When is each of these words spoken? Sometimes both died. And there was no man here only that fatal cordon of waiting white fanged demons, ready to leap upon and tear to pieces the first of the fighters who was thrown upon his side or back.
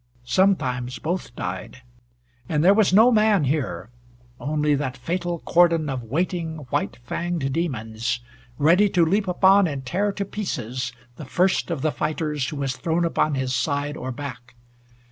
Sometimes 0.25 0.97
both 0.97 1.35
died. 1.35 1.83
And 2.49 2.63
there 2.63 2.73
was 2.73 2.91
no 2.91 3.11
man 3.11 3.43
here 3.43 3.91
only 4.39 4.73
that 4.73 4.97
fatal 4.97 5.37
cordon 5.37 5.91
of 5.91 6.01
waiting 6.01 6.57
white 6.71 6.97
fanged 7.03 7.53
demons, 7.53 8.19
ready 8.57 8.89
to 8.89 9.05
leap 9.05 9.27
upon 9.27 9.67
and 9.67 9.85
tear 9.85 10.11
to 10.13 10.25
pieces 10.25 10.91
the 11.17 11.25
first 11.25 11.69
of 11.69 11.83
the 11.83 11.91
fighters 11.91 12.49
who 12.49 12.55
was 12.57 12.75
thrown 12.75 13.05
upon 13.05 13.35
his 13.35 13.53
side 13.53 13.95
or 13.95 14.11
back. 14.11 14.55